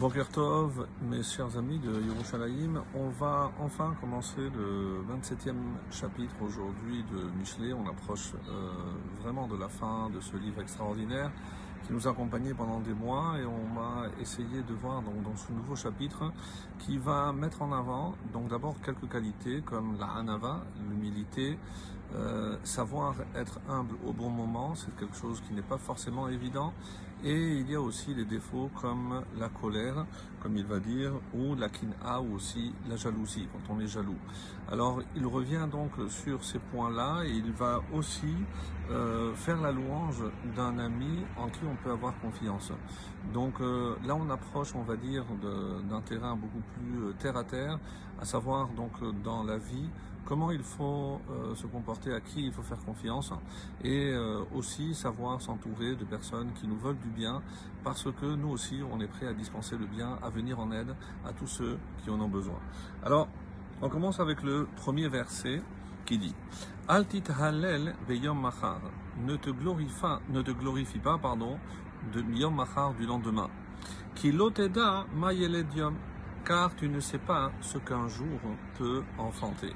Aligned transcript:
Boker 0.00 0.26
Tov, 0.32 0.86
mes 1.02 1.22
chers 1.22 1.56
amis 1.58 1.78
de 1.78 1.92
Yerushalayim, 2.00 2.82
on 2.94 3.08
va 3.10 3.52
enfin 3.60 3.94
commencer 4.00 4.40
le 4.40 5.04
27e 5.14 5.54
chapitre 5.90 6.34
aujourd'hui 6.40 7.04
de 7.12 7.28
Michelet. 7.38 7.74
On 7.74 7.86
approche 7.86 8.32
euh, 8.48 8.70
vraiment 9.22 9.46
de 9.46 9.56
la 9.56 9.68
fin 9.68 10.08
de 10.08 10.18
ce 10.20 10.36
livre 10.36 10.62
extraordinaire 10.62 11.30
qui 11.86 11.92
nous 11.92 12.06
a 12.06 12.10
accompagnés 12.10 12.54
pendant 12.54 12.80
des 12.80 12.94
mois 12.94 13.34
et 13.40 13.44
on 13.44 13.74
va 13.78 14.06
essayer 14.20 14.62
de 14.68 14.74
voir 14.74 15.02
donc, 15.02 15.22
dans 15.22 15.36
ce 15.36 15.52
nouveau 15.52 15.76
chapitre 15.76 16.32
qui 16.78 16.98
va 16.98 17.32
mettre 17.32 17.62
en 17.62 17.72
avant 17.72 18.14
donc 18.32 18.48
d'abord 18.48 18.76
quelques 18.84 19.10
qualités 19.10 19.62
comme 19.62 19.96
la 19.98 20.06
hanava, 20.06 20.64
l'humilité, 20.88 21.58
euh, 22.14 22.56
savoir 22.62 23.14
être 23.34 23.58
humble 23.68 23.96
au 24.06 24.12
bon 24.12 24.28
moment, 24.28 24.74
c'est 24.74 24.94
quelque 24.96 25.16
chose 25.16 25.42
qui 25.46 25.54
n'est 25.54 25.62
pas 25.62 25.78
forcément 25.78 26.28
évident. 26.28 26.74
Et 27.24 27.58
il 27.58 27.70
y 27.70 27.74
a 27.74 27.80
aussi 27.80 28.14
les 28.14 28.24
défauts 28.24 28.68
comme 28.80 29.22
la 29.38 29.48
colère, 29.48 30.04
comme 30.42 30.56
il 30.56 30.66
va 30.66 30.80
dire, 30.80 31.12
ou 31.34 31.54
la 31.54 31.68
kina, 31.68 32.20
ou 32.20 32.34
aussi 32.34 32.74
la 32.88 32.96
jalousie, 32.96 33.46
quand 33.52 33.74
on 33.74 33.80
est 33.80 33.86
jaloux. 33.86 34.18
Alors 34.70 35.00
il 35.14 35.24
revient 35.24 35.68
donc 35.70 35.92
sur 36.08 36.42
ces 36.42 36.58
points-là 36.58 37.22
et 37.24 37.30
il 37.30 37.52
va 37.52 37.80
aussi 37.92 38.34
euh, 38.90 39.32
faire 39.34 39.60
la 39.60 39.70
louange 39.70 40.24
d'un 40.56 40.78
ami 40.78 41.24
en 41.36 41.48
qui 41.48 41.60
on 41.64 41.76
peut 41.76 41.92
avoir 41.92 42.18
confiance. 42.20 42.72
Donc 43.32 43.60
euh, 43.60 43.94
là 44.04 44.16
on 44.16 44.28
approche, 44.30 44.74
on 44.74 44.82
va 44.82 44.96
dire, 44.96 45.24
d'un 45.88 46.00
terrain 46.00 46.34
beaucoup 46.34 46.62
plus 46.74 47.04
euh, 47.04 47.12
terre 47.20 47.36
à 47.36 47.44
terre, 47.44 47.78
à 48.20 48.24
savoir 48.24 48.68
donc 48.68 48.92
dans 49.22 49.44
la 49.44 49.58
vie 49.58 49.88
comment 50.24 50.50
il 50.50 50.62
faut 50.62 51.20
euh, 51.30 51.54
se 51.54 51.66
comporter, 51.66 52.12
à 52.12 52.20
qui 52.20 52.46
il 52.46 52.52
faut 52.52 52.62
faire 52.62 52.82
confiance 52.84 53.32
et 53.82 54.10
euh, 54.12 54.42
aussi 54.54 54.94
savoir 54.94 55.40
s'entourer 55.40 55.94
de 55.96 56.04
personnes 56.04 56.52
qui 56.60 56.66
nous 56.66 56.76
veulent 56.76 56.98
du 56.98 57.08
bien 57.08 57.42
parce 57.82 58.04
que 58.04 58.26
nous 58.34 58.48
aussi 58.48 58.80
on 58.90 59.00
est 59.00 59.06
prêt 59.06 59.26
à 59.26 59.32
dispenser 59.32 59.76
le 59.76 59.86
bien, 59.86 60.18
à 60.22 60.30
venir 60.30 60.58
en 60.60 60.70
aide 60.72 60.94
à 61.24 61.32
tous 61.32 61.46
ceux 61.46 61.78
qui 62.02 62.10
en 62.10 62.20
ont 62.20 62.28
besoin. 62.28 62.58
Alors 63.04 63.28
on 63.80 63.88
commence 63.88 64.20
avec 64.20 64.42
le 64.42 64.68
premier 64.76 65.08
verset 65.08 65.62
qui 66.04 66.18
dit 66.18 66.34
Altit 66.88 67.24
Halel 67.40 67.94
beyom 68.08 68.40
machar 68.40 68.80
ne 69.26 69.36
te 69.36 69.50
glorifie, 69.50 70.04
ne 70.30 70.42
te 70.42 70.50
glorifie 70.50 70.98
pas 70.98 71.18
pardon 71.18 71.58
de 72.14 72.22
yom 72.34 72.54
machar 72.54 72.94
du 72.94 73.06
lendemain. 73.06 73.48
Qui 74.14 74.32
loteda 74.32 75.06
mayeledium 75.14 75.94
car 76.44 76.74
tu 76.74 76.88
ne 76.88 77.00
sais 77.00 77.18
pas 77.18 77.50
ce 77.60 77.78
qu'un 77.78 78.08
jour 78.08 78.38
peut 78.78 79.02
enfanter. 79.18 79.72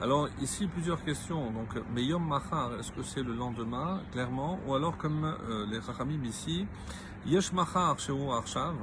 Alors 0.00 0.28
ici 0.40 0.66
plusieurs 0.66 1.02
questions. 1.04 1.50
Donc, 1.50 1.74
mais 1.94 2.04
Yom 2.04 2.26
Machar, 2.26 2.78
est-ce 2.78 2.92
que 2.92 3.02
c'est 3.02 3.22
le 3.22 3.34
lendemain, 3.34 4.00
clairement, 4.12 4.58
ou 4.66 4.74
alors 4.74 4.96
comme 4.96 5.24
euh, 5.24 5.66
les 5.70 5.78
Rachamim 5.78 6.22
ici, 6.24 6.66
Yesh 7.28 7.52
Machar 7.52 7.90
Arshav, 7.90 8.74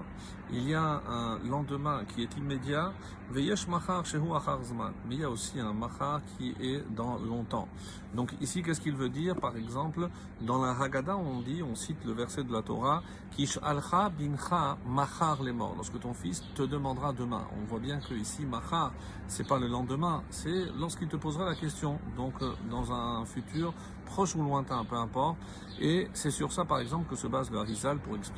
il 0.52 0.70
y 0.70 0.76
a 0.76 1.02
un 1.10 1.40
lendemain 1.40 2.02
qui 2.06 2.22
est 2.22 2.38
immédiat, 2.38 2.94
Veyesh 3.32 3.68
Machar 3.68 4.06
Zman, 4.06 4.94
mais 5.08 5.16
il 5.16 5.22
y 5.22 5.24
a 5.24 5.30
aussi 5.32 5.60
un 5.60 5.74
Machar 5.74 6.22
qui 6.38 6.54
est 6.62 6.84
dans 6.94 7.18
longtemps. 7.18 7.68
Donc 8.14 8.36
ici, 8.40 8.62
qu'est-ce 8.62 8.80
qu'il 8.80 8.96
veut 8.96 9.10
dire? 9.10 9.36
Par 9.36 9.58
exemple, 9.58 10.10
dans 10.42 10.62
la 10.64 10.80
Haggadah, 10.80 11.18
on 11.18 11.40
dit, 11.42 11.64
on 11.64 11.74
cite 11.74 12.06
le 12.06 12.12
verset 12.14 12.44
de 12.44 12.54
la 12.54 12.62
Torah, 12.62 13.02
Kish 13.32 13.58
Alcha 13.64 14.10
Bincha 14.10 14.78
Machar 14.86 15.42
les 15.42 15.52
morts, 15.52 15.74
lorsque 15.76 16.00
ton 16.00 16.14
fils 16.14 16.44
te 16.54 16.62
demandera 16.62 17.14
demain. 17.14 17.48
On 17.60 17.66
voit 17.66 17.80
bien 17.80 18.00
que 18.00 18.14
ici, 18.14 18.46
Machar, 18.46 18.92
c'est 19.28 19.48
pas 19.48 19.58
le 19.58 19.68
lendemain, 19.68 20.22
c'est 20.30 20.66
lorsqu'il 20.78 21.08
te 21.08 21.16
posera 21.16 21.46
la 21.46 21.56
question, 21.56 22.00
donc 22.16 22.36
euh, 22.44 22.54
dans 22.70 22.92
un 22.92 23.26
futur 23.26 23.74
proche 24.06 24.36
ou 24.36 24.44
lointain, 24.44 24.86
peu 24.86 24.98
importe. 24.98 25.38
Et 25.82 26.08
c'est 26.14 26.30
sur 26.30 26.54
ça, 26.54 26.64
par 26.64 26.80
exemple, 26.80 27.10
que 27.10 27.16
se 27.16 27.26
base 27.26 27.50
le 27.50 27.58
Harizal 27.58 27.98
pour 27.98 28.16
expliquer 28.16 28.35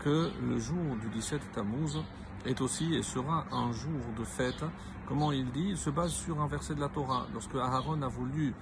que 0.00 0.30
le 0.48 0.58
jour 0.58 0.96
du 1.00 1.08
17 1.08 1.40
Tammuz 1.54 1.98
est 2.46 2.60
aussi 2.60 2.94
et 2.94 3.02
sera 3.02 3.44
un 3.52 3.72
jour 3.72 4.00
de 4.18 4.24
fête. 4.24 4.64
Comment 5.06 5.30
il 5.30 5.50
dit 5.52 5.68
Il 5.70 5.76
se 5.76 5.90
base 5.90 6.12
sur 6.12 6.40
un 6.40 6.48
verset 6.48 6.74
de 6.74 6.80
la 6.80 6.88
Torah. 6.88 7.26
Lorsque 7.32 7.54
Aaron 7.54 8.02
a 8.02 8.08
voulu, 8.08 8.54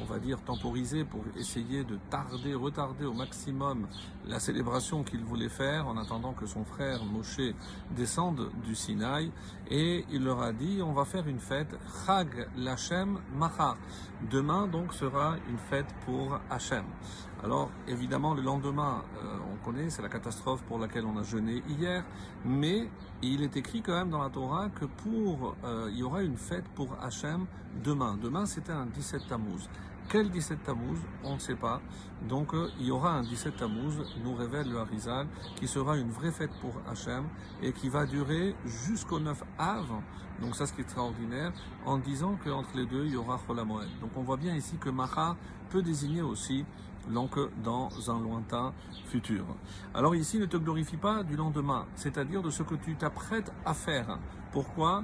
on 0.00 0.04
va 0.04 0.18
dire, 0.18 0.42
temporiser 0.42 1.04
pour 1.04 1.22
essayer 1.36 1.84
de 1.84 1.96
tarder, 2.10 2.54
retarder 2.54 3.04
au 3.04 3.12
maximum 3.12 3.86
la 4.26 4.40
célébration 4.40 5.04
qu'il 5.04 5.22
voulait 5.22 5.48
faire 5.48 5.86
en 5.86 5.96
attendant 5.96 6.32
que 6.32 6.46
son 6.46 6.64
frère 6.64 7.04
Moshe 7.04 7.54
descende 7.90 8.50
du 8.64 8.74
Sinaï, 8.74 9.30
et 9.70 10.04
il 10.10 10.24
leur 10.24 10.42
a 10.42 10.52
dit 10.52 10.80
on 10.82 10.92
va 10.92 11.04
faire 11.04 11.28
une 11.28 11.38
fête, 11.38 11.76
Chag 12.04 12.48
Lachem 12.56 13.20
Machar. 13.36 13.76
Demain 14.28 14.66
donc 14.66 14.94
sera 14.94 15.36
une 15.48 15.58
fête 15.58 15.94
pour 16.04 16.38
Hachem. 16.50 16.84
Alors 17.44 17.70
évidemment 17.88 18.34
le 18.34 18.42
lendemain, 18.42 19.02
euh, 19.22 19.38
on 19.52 19.64
connaît, 19.64 19.90
c'est 19.90 20.02
la 20.02 20.08
catastrophe 20.08 20.62
pour 20.62 20.78
laquelle 20.78 21.04
on 21.04 21.16
a 21.16 21.22
jeûné 21.22 21.62
hier, 21.68 22.04
mais 22.44 22.88
il 23.22 23.31
est 23.40 23.56
écrit 23.56 23.80
quand 23.80 23.94
même 23.94 24.10
dans 24.10 24.22
la 24.22 24.28
Torah 24.28 24.68
que 24.68 24.84
pour 24.84 25.54
euh, 25.64 25.88
il 25.90 25.98
y 25.98 26.02
aura 26.02 26.22
une 26.22 26.36
fête 26.36 26.64
pour 26.74 26.94
Hachem 27.00 27.46
demain. 27.82 28.18
Demain 28.20 28.44
c'était 28.44 28.72
un 28.72 28.86
17 28.86 29.28
Tammuz. 29.28 29.68
Quel 30.08 30.30
17 30.30 30.62
Tammuz 30.64 30.98
On 31.24 31.34
ne 31.34 31.38
sait 31.38 31.54
pas. 31.54 31.80
Donc 32.28 32.54
euh, 32.54 32.70
il 32.78 32.86
y 32.86 32.90
aura 32.90 33.12
un 33.12 33.22
17 33.22 33.56
Tammuz, 33.56 33.98
nous 34.22 34.34
révèle 34.34 34.70
le 34.70 34.78
Harizal, 34.78 35.26
qui 35.56 35.66
sera 35.66 35.96
une 35.96 36.10
vraie 36.10 36.32
fête 36.32 36.52
pour 36.60 36.74
Hachem 36.88 37.24
et 37.62 37.72
qui 37.72 37.88
va 37.88 38.06
durer 38.06 38.54
jusqu'au 38.64 39.18
9 39.18 39.42
Av. 39.58 39.86
Donc 40.40 40.56
ça, 40.56 40.66
ce 40.66 40.72
qui 40.72 40.80
est 40.80 40.84
extraordinaire, 40.84 41.52
en 41.86 41.98
disant 41.98 42.38
qu'entre 42.44 42.76
les 42.76 42.86
deux, 42.86 43.04
il 43.06 43.12
y 43.12 43.16
aura 43.16 43.40
Cholamoed. 43.46 43.88
Donc 44.00 44.10
on 44.16 44.22
voit 44.22 44.36
bien 44.36 44.54
ici 44.54 44.76
que 44.76 44.90
Macha 44.90 45.36
peut 45.70 45.82
désigner 45.82 46.22
aussi 46.22 46.64
donc 47.08 47.38
dans 47.62 47.88
un 48.10 48.20
lointain 48.20 48.72
futur. 49.06 49.44
Alors 49.94 50.14
ici, 50.14 50.38
ne 50.38 50.46
te 50.46 50.56
glorifie 50.56 50.96
pas 50.96 51.22
du 51.22 51.36
lendemain, 51.36 51.86
c'est-à-dire 51.94 52.42
de 52.42 52.50
ce 52.50 52.62
que 52.62 52.74
tu 52.74 52.94
t'apprêtes 52.96 53.52
à 53.64 53.74
faire. 53.74 54.18
Pourquoi? 54.52 55.02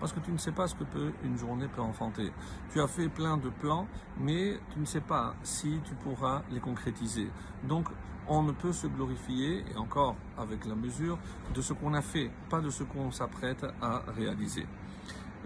Parce 0.00 0.12
que 0.12 0.20
tu 0.20 0.32
ne 0.32 0.38
sais 0.38 0.52
pas 0.52 0.66
ce 0.66 0.74
que 0.74 0.84
peut 0.84 1.12
une 1.24 1.36
journée 1.36 1.66
peut 1.68 1.82
enfanter. 1.82 2.32
Tu 2.72 2.80
as 2.80 2.86
fait 2.86 3.08
plein 3.20 3.36
de 3.36 3.50
plans, 3.50 3.86
mais 4.18 4.58
tu 4.72 4.80
ne 4.80 4.86
sais 4.86 5.02
pas 5.02 5.34
si 5.42 5.78
tu 5.84 5.94
pourras 5.94 6.40
les 6.50 6.60
concrétiser. 6.60 7.28
Donc, 7.64 7.88
on 8.26 8.42
ne 8.42 8.52
peut 8.52 8.72
se 8.72 8.86
glorifier, 8.86 9.62
et 9.70 9.76
encore 9.76 10.16
avec 10.38 10.64
la 10.64 10.74
mesure, 10.74 11.18
de 11.54 11.60
ce 11.60 11.74
qu'on 11.74 11.92
a 11.92 12.00
fait, 12.00 12.30
pas 12.48 12.62
de 12.62 12.70
ce 12.70 12.82
qu'on 12.82 13.10
s'apprête 13.10 13.66
à 13.82 14.02
réaliser. 14.16 14.66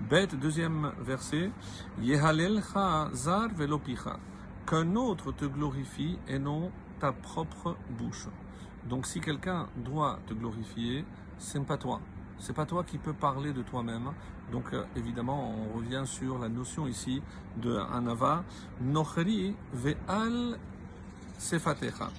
Bête, 0.08 0.38
deuxième 0.38 0.92
verset, 1.00 1.50
Yehalel 2.00 2.62
zar 3.12 3.48
velopicha 3.56 4.20
qu'un 4.68 4.94
autre 4.94 5.32
te 5.32 5.44
glorifie 5.44 6.16
et 6.28 6.38
non 6.38 6.70
ta 7.00 7.10
propre 7.10 7.76
bouche. 7.98 8.28
Donc 8.88 9.04
si 9.06 9.20
quelqu'un 9.20 9.66
doit 9.76 10.20
te 10.28 10.34
glorifier, 10.34 11.04
c'est 11.38 11.64
pas 11.64 11.76
toi. 11.76 12.00
C'est 12.38 12.52
pas 12.52 12.66
toi 12.66 12.84
qui 12.84 12.98
peux 12.98 13.12
parler 13.12 13.52
de 13.52 13.62
toi-même. 13.62 14.10
Donc 14.52 14.72
euh, 14.72 14.84
évidemment, 14.96 15.54
on 15.54 15.76
revient 15.76 16.02
sur 16.04 16.38
la 16.38 16.48
notion 16.48 16.86
ici 16.86 17.22
de 17.56 17.76
anava, 17.92 18.44
nochri 18.80 19.54
ve'al 19.72 20.58
sefatecha. 21.38 22.10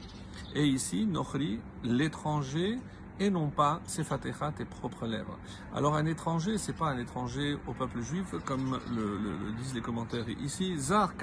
Et 0.56 0.66
ici, 0.66 1.06
nochri, 1.06 1.59
l'étranger 1.84 2.80
et 3.20 3.30
non 3.30 3.50
pas 3.50 3.81
sefatecha, 3.86 4.52
tes 4.52 4.66
propres 4.66 5.06
lèvres. 5.06 5.38
Alors 5.74 5.96
un 5.96 6.06
étranger, 6.06 6.58
c'est 6.58 6.74
pas 6.74 6.90
un 6.90 6.98
étranger 6.98 7.58
au 7.68 7.74
peuple 7.74 8.02
juif 8.02 8.36
comme 8.46 8.80
le, 8.94 9.54
disent 9.58 9.74
les 9.74 9.81
commentaires 9.81 10.28
ici. 10.42 10.78
Zar 10.78 11.16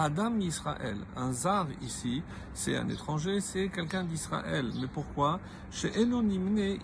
Adam 0.00 0.38
Israël. 0.38 0.96
Un 1.16 1.32
zar 1.32 1.66
ici, 1.82 2.22
c'est 2.54 2.76
un 2.76 2.88
étranger, 2.88 3.40
c'est 3.40 3.68
quelqu'un 3.68 4.04
d'Israël. 4.04 4.70
Mais 4.80 4.86
pourquoi? 4.86 5.40
Chez 5.72 5.90
mais 6.06 6.78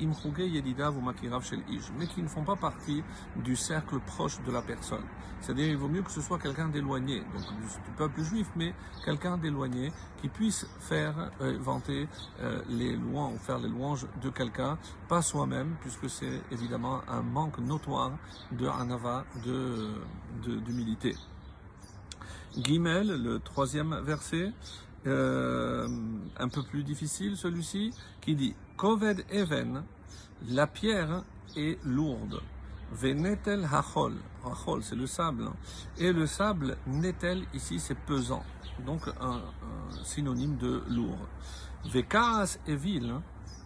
qui 2.09 2.23
ne 2.23 2.27
font 2.29 2.43
pas 2.43 2.57
partie 2.57 3.05
du 3.37 3.55
cercle 3.55 4.01
proche 4.01 4.43
de 4.43 4.51
la 4.51 4.63
personne. 4.63 5.05
C'est-à-dire, 5.41 5.69
il 5.69 5.77
vaut 5.77 5.87
mieux 5.87 6.03
que 6.03 6.11
ce 6.11 6.21
soit 6.21 6.41
quelqu'un 6.41 6.69
d'éloigné, 6.69 7.21
donc 7.21 7.43
du, 7.61 7.93
peuple 7.97 8.23
juif, 8.23 8.49
mais 8.57 8.75
quelqu'un 9.05 9.39
d'éloigné 9.39 9.93
qui 10.21 10.29
puisse 10.29 10.67
faire 10.81 11.31
euh, 11.41 11.57
vanter 11.61 12.09
euh, 12.41 12.63
les 12.69 12.97
louanges 12.97 13.35
ou 13.35 13.39
faire 13.39 13.59
les 13.59 13.69
louanges 13.69 14.09
de 14.22 14.31
quelqu'un, 14.31 14.77
pas 15.09 15.22
soi-même, 15.22 15.77
puisque 15.83 16.10
c'est 16.10 16.43
évidemment 16.51 17.03
un 17.07 17.22
manque 17.22 17.59
notoire 17.59 18.10
de 18.51 18.67
anava, 18.67 19.25
de 19.45 19.93
d'humilité. 20.43 21.15
Gimel, 22.56 23.21
le 23.22 23.41
troisième 23.41 24.01
verset, 24.04 24.53
euh, 25.06 25.89
un 26.39 26.48
peu 26.48 26.62
plus 26.62 26.84
difficile 26.84 27.36
celui-ci, 27.36 27.92
qui 28.21 28.36
dit 28.36 28.54
Koved 28.77 29.24
Even, 29.30 29.83
la 30.48 30.66
pierre 30.66 31.24
est 31.56 31.78
lourde. 31.84 32.41
Venetel 32.92 33.66
hachol, 33.72 34.15
hachol 34.45 34.83
c'est 34.84 34.95
le 34.95 35.06
sable, 35.06 35.51
et 35.98 36.12
le 36.12 36.27
sable 36.27 36.77
netel 36.86 37.45
ici 37.54 37.80
c'est 37.80 37.98
pesant, 37.98 38.45
donc 38.86 39.09
un, 39.21 39.41
synonyme 40.04 40.57
de 40.57 40.83
lourd. 40.89 41.27
Vekaas 41.86 42.59
evil, 42.68 43.15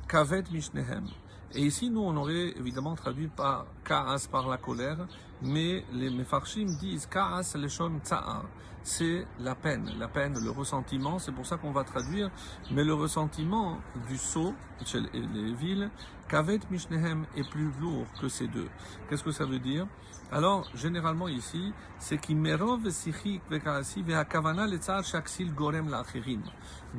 kavet 0.09 0.45
mishnehem, 0.51 1.09
Et 1.55 1.63
ici, 1.63 1.89
nous, 1.91 2.03
on 2.03 2.17
aurait 2.17 2.53
évidemment 2.59 2.95
traduit 2.95 3.29
par 3.29 3.67
Ka'as 3.85 4.29
par 4.31 4.49
la 4.49 4.59
colère, 4.59 5.07
mais 5.43 5.85
les 5.93 6.11
Mefarshim 6.11 6.77
disent 6.79 7.07
Ka'as 7.07 7.55
leshon 7.57 8.01
tsa'ar. 8.05 8.45
C'est 8.91 9.27
la 9.39 9.55
peine, 9.55 9.93
la 9.99 10.09
peine, 10.09 10.43
le 10.43 10.51
ressentiment, 10.51 11.19
c'est 11.19 11.31
pour 11.31 11.45
ça 11.45 11.59
qu'on 11.59 11.73
va 11.73 11.85
traduire, 11.85 12.31
mais 12.71 12.85
le 12.85 12.95
ressentiment 12.95 13.77
du 14.09 14.17
sceau, 14.17 14.55
chez 14.87 15.01
les 15.13 15.53
villes, 15.53 15.91
Kavet 16.29 16.61
Mishnehem 16.71 17.25
est 17.37 17.49
plus 17.49 17.71
lourd 17.81 18.07
que 18.21 18.29
ces 18.29 18.49
deux. 18.49 18.69
Qu'est-ce 19.09 19.25
que 19.25 19.31
ça 19.31 19.47
veut 19.47 19.59
dire? 19.59 19.87
Alors, 20.31 20.69
généralement 20.75 21.27
ici, 21.27 21.73
c'est 21.99 22.29
merov 22.29 22.85
letzar 22.85 25.03
shaksil 25.03 25.55
gorem. 25.55 25.89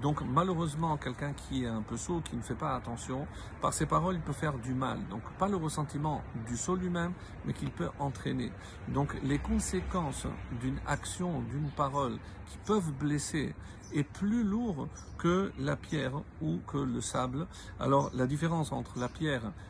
Donc, 0.02 0.22
malheureusement, 0.22 0.98
quelqu'un 0.98 1.34
qui 1.34 1.64
est 1.64 1.68
un 1.68 1.84
peu 1.84 1.96
sot, 1.96 2.22
qui 2.22 2.38
ne 2.38 2.42
fait 2.42 2.56
pas 2.56 2.76
attention, 2.76 3.28
par 3.62 3.72
ses 3.72 3.86
paroles, 3.86 4.16
il 4.16 4.22
peut 4.22 4.34
faire 4.34 4.58
du 4.58 4.74
mal. 4.74 4.98
Donc, 5.12 5.22
pas 5.38 5.48
le 5.48 5.58
ressentiment 5.58 6.24
du 6.48 6.58
sot 6.58 6.76
lui-même, 6.76 7.14
mais 7.46 7.54
qu'il 7.54 7.70
peut 7.70 7.90
entraîner. 8.00 8.52
Donc, 8.88 9.16
les 9.22 9.38
conséquences 9.38 10.26
d'une 10.60 10.80
action, 10.88 11.42
d'une 11.42 11.70
parole, 11.70 12.18
qui 12.48 12.58
peuvent 12.66 12.92
blesser, 12.94 13.54
est 13.94 14.04
plus 14.04 14.44
lourd 14.44 14.88
que 15.18 15.52
la 15.60 15.76
pierre 15.76 16.22
ou 16.42 16.60
que 16.68 16.78
le 16.78 17.02
sable. 17.02 17.48
Alors 17.80 18.12
la 18.14 18.28
différence 18.28 18.72
entre 18.72 19.00
la 19.00 19.08
pierre, 19.08 19.19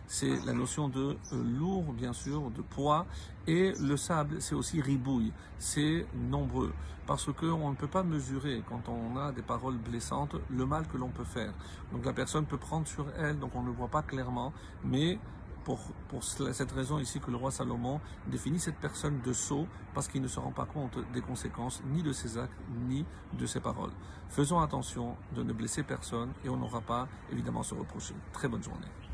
c'est 0.07 0.45
la 0.45 0.53
notion 0.53 0.89
de 0.89 1.17
euh, 1.33 1.43
lourd, 1.57 1.93
bien 1.93 2.13
sûr, 2.13 2.51
de 2.51 2.61
poids, 2.61 3.05
et 3.47 3.73
le 3.79 3.97
sable, 3.97 4.41
c'est 4.41 4.55
aussi 4.55 4.81
ribouille, 4.81 5.31
c'est 5.57 6.05
nombreux. 6.29 6.73
Parce 7.07 7.31
qu'on 7.33 7.69
ne 7.71 7.75
peut 7.75 7.87
pas 7.87 8.03
mesurer, 8.03 8.61
quand 8.69 8.87
on 8.87 9.17
a 9.17 9.31
des 9.31 9.41
paroles 9.41 9.77
blessantes, 9.77 10.35
le 10.49 10.65
mal 10.65 10.87
que 10.87 10.97
l'on 10.97 11.09
peut 11.09 11.23
faire. 11.23 11.53
Donc 11.91 12.05
la 12.05 12.13
personne 12.13 12.45
peut 12.45 12.57
prendre 12.57 12.87
sur 12.87 13.07
elle, 13.17 13.39
donc 13.39 13.55
on 13.55 13.61
ne 13.61 13.67
le 13.67 13.73
voit 13.73 13.87
pas 13.87 14.03
clairement, 14.03 14.53
mais 14.83 15.17
pour, 15.63 15.79
pour, 16.07 16.23
cette 16.23 16.71
raison 16.71 16.99
ici 16.99 17.19
que 17.19 17.31
le 17.31 17.37
roi 17.37 17.51
Salomon 17.51 17.99
définit 18.27 18.59
cette 18.59 18.77
personne 18.77 19.21
de 19.21 19.33
sot 19.33 19.67
parce 19.93 20.07
qu'il 20.07 20.21
ne 20.21 20.27
se 20.27 20.39
rend 20.39 20.51
pas 20.51 20.65
compte 20.65 20.97
des 21.13 21.21
conséquences 21.21 21.83
ni 21.91 22.01
de 22.01 22.11
ses 22.11 22.37
actes 22.37 22.53
ni 22.87 23.05
de 23.33 23.45
ses 23.45 23.59
paroles. 23.59 23.91
Faisons 24.29 24.59
attention 24.59 25.15
de 25.35 25.43
ne 25.43 25.53
blesser 25.53 25.83
personne 25.83 26.31
et 26.45 26.49
on 26.49 26.57
n'aura 26.57 26.81
pas 26.81 27.07
évidemment 27.31 27.61
à 27.61 27.63
se 27.63 27.75
reprocher. 27.75 28.15
Très 28.31 28.47
bonne 28.47 28.63
journée. 28.63 29.08